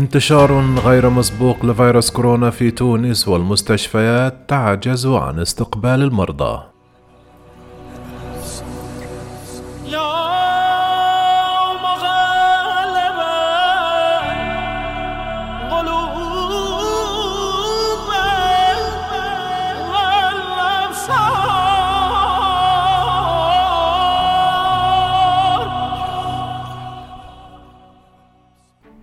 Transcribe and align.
انتشار 0.00 0.52
غير 0.84 1.10
مسبوق 1.10 1.64
لفيروس 1.64 2.10
كورونا 2.10 2.50
في 2.50 2.70
تونس 2.70 3.28
والمستشفيات 3.28 4.34
تعجز 4.48 5.06
عن 5.06 5.38
استقبال 5.38 6.02
المرضى. 6.02 6.60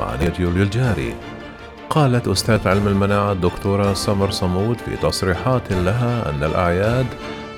مع 0.00 0.14
يوليو 0.38 0.62
الجاري. 0.62 1.14
قالت 1.90 2.28
أستاذ 2.28 2.68
علم 2.68 2.86
المناعة 2.88 3.32
الدكتورة 3.32 3.92
سمر 3.92 4.30
صمود 4.30 4.78
في 4.78 4.96
تصريحات 4.96 5.72
لها 5.72 6.30
أن 6.30 6.44
الأعياد 6.44 7.06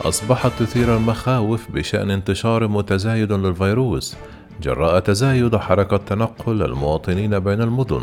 أصبحت 0.00 0.53
تثير 0.59 0.97
المخاوف 0.97 1.70
بشأن 1.70 2.11
انتشار 2.11 2.69
متزايد 2.69 3.33
للفيروس 3.33 4.17
جراء 4.62 4.98
تزايد 5.01 5.56
حركة 5.56 5.97
تنقل 5.97 6.62
المواطنين 6.62 7.39
بين 7.39 7.61
المدن. 7.62 8.03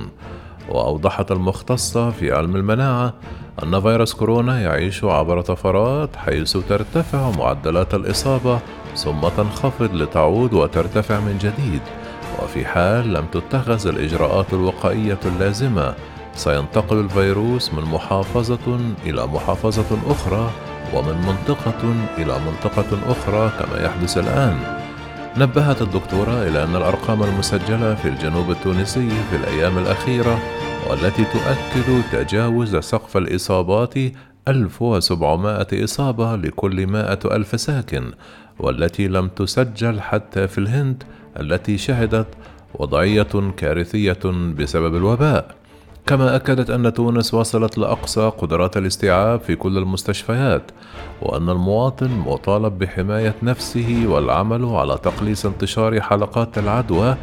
وأوضحت 0.69 1.31
المختصة 1.31 2.09
في 2.09 2.31
علم 2.31 2.55
المناعة 2.55 3.13
أن 3.63 3.81
فيروس 3.81 4.13
كورونا 4.13 4.61
يعيش 4.61 5.03
عبر 5.03 5.41
طفرات 5.41 6.15
حيث 6.15 6.57
ترتفع 6.57 7.31
معدلات 7.31 7.93
الإصابة 7.93 8.59
ثم 8.95 9.27
تنخفض 9.37 9.95
لتعود 9.95 10.53
وترتفع 10.53 11.19
من 11.19 11.37
جديد. 11.37 11.81
وفي 12.43 12.65
حال 12.65 13.13
لم 13.13 13.25
تتخذ 13.25 13.87
الإجراءات 13.87 14.53
الوقائية 14.53 15.19
اللازمة 15.25 15.95
سينتقل 16.37 16.99
الفيروس 16.99 17.73
من 17.73 17.83
محافظة 17.83 18.79
إلى 19.05 19.27
محافظة 19.27 19.97
أخرى 20.11 20.51
ومن 20.93 21.17
منطقة 21.27 21.95
إلى 22.17 22.39
منطقة 22.39 23.11
أخرى 23.11 23.51
كما 23.59 23.85
يحدث 23.85 24.17
الآن. 24.17 24.57
نبهت 25.37 25.81
الدكتورة 25.81 26.47
إلى 26.47 26.63
أن 26.63 26.75
الأرقام 26.75 27.23
المسجلة 27.23 27.95
في 27.95 28.07
الجنوب 28.07 28.51
التونسي 28.51 29.09
في 29.09 29.35
الأيام 29.35 29.77
الأخيرة 29.77 30.39
والتي 30.89 31.23
تؤكد 31.23 32.01
تجاوز 32.11 32.75
سقف 32.75 33.17
الإصابات 33.17 33.93
1700 34.47 35.83
إصابة 35.83 36.35
لكل 36.35 36.87
100 36.87 37.19
ألف 37.25 37.59
ساكن 37.59 38.11
والتي 38.59 39.07
لم 39.07 39.27
تسجل 39.27 40.01
حتى 40.01 40.47
في 40.47 40.57
الهند 40.57 41.03
التي 41.39 41.77
شهدت 41.77 42.27
وضعية 42.75 43.51
كارثية 43.57 44.19
بسبب 44.57 44.95
الوباء. 44.95 45.55
كما 46.07 46.35
أكدت 46.35 46.69
أن 46.69 46.93
تونس 46.93 47.33
وصلت 47.33 47.77
لأقصى 47.77 48.31
قدرات 48.37 48.77
الاستيعاب 48.77 49.39
في 49.39 49.55
كل 49.55 49.77
المستشفيات 49.77 50.71
وأن 51.21 51.49
المواطن 51.49 52.09
مطالب 52.09 52.79
بحماية 52.79 53.35
نفسه 53.43 54.03
والعمل 54.07 54.65
على 54.65 54.97
تقليص 55.03 55.45
انتشار 55.45 56.01
حلقات 56.01 56.57
العدوى 56.57 57.15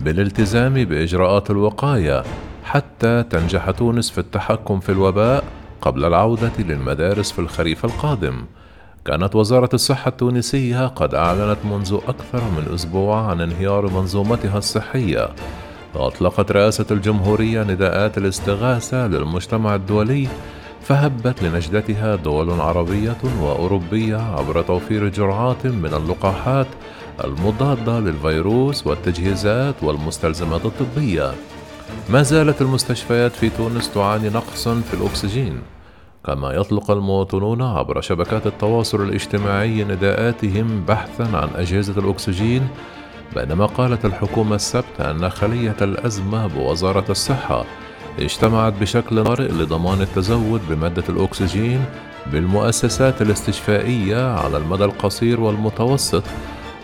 بالالتزام 0.00 0.74
بإجراءات 0.74 1.50
الوقاية 1.50 2.22
حتى 2.64 3.22
تنجح 3.22 3.70
تونس 3.70 4.10
في 4.10 4.18
التحكم 4.18 4.80
في 4.80 4.92
الوباء 4.92 5.44
قبل 5.80 6.04
العودة 6.04 6.52
للمدارس 6.58 7.32
في 7.32 7.38
الخريف 7.38 7.84
القادم. 7.84 8.44
كانت 9.04 9.36
وزارة 9.36 9.70
الصحة 9.74 10.08
التونسية 10.08 10.86
قد 10.86 11.14
أعلنت 11.14 11.58
منذ 11.64 11.98
أكثر 12.08 12.40
من 12.56 12.74
أسبوع 12.74 13.30
عن 13.30 13.40
انهيار 13.40 13.86
منظومتها 13.86 14.58
الصحية 14.58 15.28
وأطلقت 15.94 16.52
رئاسة 16.52 16.86
الجمهورية 16.90 17.62
نداءات 17.62 18.18
الاستغاثة 18.18 19.06
للمجتمع 19.06 19.74
الدولي 19.74 20.28
فهبت 20.82 21.42
لنجدتها 21.42 22.16
دول 22.16 22.60
عربية 22.60 23.16
وأوروبية 23.40 24.16
عبر 24.16 24.62
توفير 24.62 25.08
جرعات 25.08 25.66
من 25.66 25.94
اللقاحات 25.94 26.66
المضادة 27.24 28.00
للفيروس 28.00 28.86
والتجهيزات 28.86 29.74
والمستلزمات 29.82 30.64
الطبية. 30.64 31.32
ما 32.08 32.22
زالت 32.22 32.62
المستشفيات 32.62 33.32
في 33.32 33.50
تونس 33.50 33.90
تعاني 33.90 34.28
نقصا 34.28 34.80
في 34.90 34.94
الأكسجين، 34.94 35.60
كما 36.26 36.52
يطلق 36.52 36.90
المواطنون 36.90 37.62
عبر 37.62 38.00
شبكات 38.00 38.46
التواصل 38.46 39.02
الاجتماعي 39.02 39.84
نداءاتهم 39.84 40.84
بحثا 40.88 41.36
عن 41.36 41.48
أجهزة 41.56 41.98
الأكسجين 41.98 42.68
بينما 43.36 43.66
قالت 43.66 44.04
الحكومة 44.04 44.54
السبت 44.54 45.00
أن 45.00 45.30
خلية 45.30 45.76
الأزمة 45.82 46.46
بوزارة 46.46 47.04
الصحة 47.10 47.64
اجتمعت 48.18 48.72
بشكل 48.80 49.24
طارئ 49.24 49.48
لضمان 49.52 50.00
التزود 50.02 50.60
بمادة 50.70 51.04
الأكسجين 51.08 51.84
بالمؤسسات 52.32 53.22
الاستشفائية 53.22 54.32
على 54.32 54.56
المدى 54.56 54.84
القصير 54.84 55.40
والمتوسط 55.40 56.22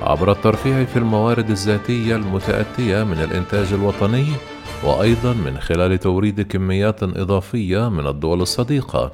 عبر 0.02 0.32
الترفيع 0.32 0.84
في 0.84 0.96
الموارد 0.96 1.50
الذاتية 1.50 2.16
المتأتية 2.16 3.04
من 3.04 3.18
الإنتاج 3.18 3.72
الوطني 3.72 4.26
وأيضا 4.84 5.32
من 5.32 5.58
خلال 5.58 5.98
توريد 5.98 6.40
كميات 6.40 7.02
إضافية 7.02 7.88
من 7.88 8.06
الدول 8.06 8.42
الصديقة. 8.42 9.12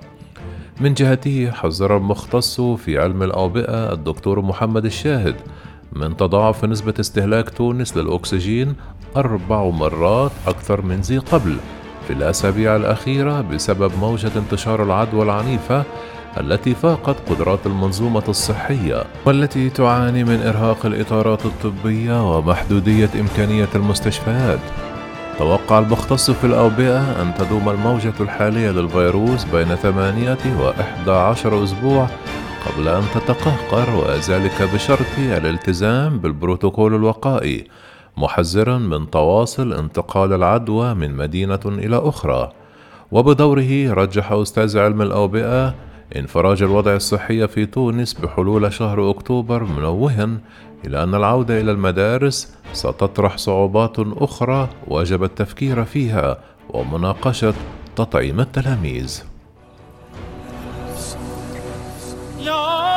من 0.81 0.95
جهته 0.95 1.51
حذر 1.51 1.97
المختص 1.97 2.61
في 2.61 2.99
علم 2.99 3.23
الأوبئة 3.23 3.93
الدكتور 3.93 4.41
محمد 4.41 4.85
الشاهد 4.85 5.35
من 5.93 6.17
تضاعف 6.17 6.65
نسبة 6.65 6.95
استهلاك 7.01 7.51
تونس 7.51 7.97
للأكسجين 7.97 8.75
أربع 9.17 9.65
مرات 9.65 10.31
أكثر 10.47 10.83
من 10.83 11.01
ذي 11.01 11.19
قبل 11.19 11.57
في 12.07 12.13
الأسابيع 12.13 12.77
الأخيرة 12.77 13.41
بسبب 13.41 13.93
موجة 14.01 14.31
انتشار 14.37 14.83
العدوى 14.83 15.23
العنيفة 15.23 15.85
التي 16.41 16.75
فاقت 16.75 17.17
قدرات 17.31 17.67
المنظومة 17.67 18.23
الصحية 18.29 19.05
والتي 19.27 19.71
تعاني 19.71 20.25
من 20.25 20.43
إرهاق 20.47 20.87
الإطارات 20.87 21.47
الطبية 21.47 22.37
ومحدودية 22.37 23.11
إمكانية 23.21 23.69
المستشفيات. 23.75 24.59
توقع 25.39 25.79
المختص 25.79 26.31
في 26.31 26.45
الأوبئة 26.45 27.23
أن 27.23 27.35
تدوم 27.39 27.69
الموجة 27.69 28.13
الحالية 28.21 28.71
للفيروس 28.71 29.45
بين 29.45 29.75
ثمانية 29.75 30.39
وإحدى 30.61 31.11
عشر 31.11 31.65
أسبوع 31.65 32.07
قبل 32.67 32.89
أن 32.89 33.03
تتقهقر 33.15 33.91
وذلك 33.97 34.63
بشرط 34.75 35.19
الالتزام 35.19 36.19
بالبروتوكول 36.19 36.95
الوقائي 36.95 37.65
محذرا 38.17 38.79
من 38.79 39.11
تواصل 39.11 39.73
انتقال 39.73 40.33
العدوى 40.33 40.95
من 40.95 41.15
مدينة 41.17 41.61
إلى 41.67 41.97
أخرى. 41.97 42.53
وبدوره 43.13 43.93
رجح 43.93 44.33
أستاذ 44.33 44.79
علم 44.79 45.03
الأوبئة 45.03 45.75
انفراج 46.17 46.63
الوضع 46.63 46.95
الصحي 46.95 47.49
في 47.49 47.67
تونس 47.67 48.15
بحلول 48.15 48.73
شهر 48.73 49.11
أكتوبر 49.11 49.65
منوها 49.65 50.29
إلى 50.87 51.03
أن 51.03 51.15
العودة 51.15 51.61
إلى 51.61 51.71
المدارس 51.71 52.55
ستطرح 52.73 53.37
صعوبات 53.37 53.97
أخرى 53.99 54.69
وجب 54.89 55.25
التفكير 55.25 55.85
فيها 55.85 56.39
ومناقشة 56.71 57.55
تطعيم 57.97 58.41
التلاميذ. 58.41 59.30
要 62.43 62.90